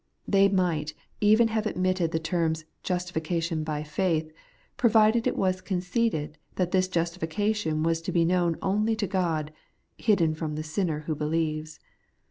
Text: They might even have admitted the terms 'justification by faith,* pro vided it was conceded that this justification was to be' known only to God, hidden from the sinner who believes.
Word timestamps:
They 0.27 0.49
might 0.49 0.95
even 1.19 1.49
have 1.49 1.67
admitted 1.67 2.09
the 2.09 2.17
terms 2.17 2.65
'justification 2.81 3.63
by 3.63 3.83
faith,* 3.83 4.31
pro 4.75 4.89
vided 4.89 5.27
it 5.27 5.37
was 5.37 5.61
conceded 5.61 6.39
that 6.55 6.71
this 6.71 6.87
justification 6.87 7.83
was 7.83 8.01
to 8.01 8.11
be' 8.11 8.25
known 8.25 8.57
only 8.63 8.95
to 8.95 9.05
God, 9.05 9.53
hidden 9.99 10.33
from 10.33 10.55
the 10.55 10.63
sinner 10.63 11.01
who 11.01 11.13
believes. 11.13 11.79